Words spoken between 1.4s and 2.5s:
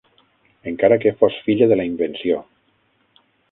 filla de la invenció.